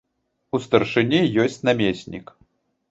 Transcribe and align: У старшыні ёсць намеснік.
У 0.57 0.61
старшыні 0.65 1.19
ёсць 1.45 1.61
намеснік. 1.71 2.39